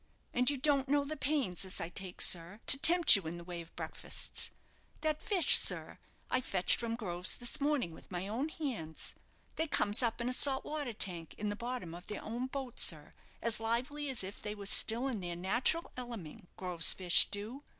[0.33, 3.43] And you don't know the pains as I take, sir, to tempt you in the
[3.43, 4.49] way of breakfastes.
[5.01, 9.13] That fish, sir, I fetched from Grove's this morning with my own hands.
[9.57, 12.79] They comes up in a salt water tank in the bottom of their own boat,
[12.79, 17.61] sir, as lively as if they was still in their natural eleming, Grove's fish do.